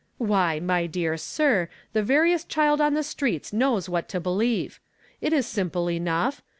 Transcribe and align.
"Why, 0.17 0.59
my 0.59 0.87
dear 0.87 1.15
sir, 1.15 1.69
the 1.93 2.01
veriest 2.01 2.49
child 2.49 2.81
on 2.81 2.95
the 2.95 3.03
streets 3.03 3.53
knows 3.53 3.87
what 3.87 4.09
to 4.09 4.19
believe. 4.19 4.79
It 5.21 5.31
is 5.31 5.45
simple 5.45 5.91
enough. 5.91 6.41